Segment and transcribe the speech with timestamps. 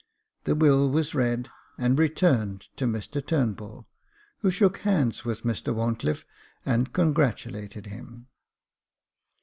[0.45, 3.87] The will was read, and returned to Mr Turnbull,
[4.39, 6.25] who shook hands with Mr Wharncliffe,
[6.65, 8.25] and congratulated him.